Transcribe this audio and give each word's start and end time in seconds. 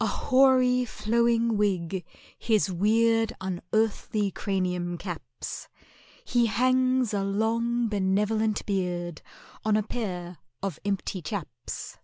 A 0.00 0.06
hoary 0.06 0.86
flowing 0.86 1.58
wig 1.58 2.02
his 2.38 2.72
weird 2.72 3.34
Unearthly 3.42 4.30
cranium 4.30 4.96
caps, 4.96 5.68
He 6.24 6.46
hangs 6.46 7.12
a 7.12 7.22
long 7.22 7.86
benevolent 7.90 8.64
beard 8.64 9.20
On 9.66 9.76
a 9.76 9.82
pair 9.82 10.38
of 10.62 10.78
empty 10.86 11.20
chaps. 11.20 11.98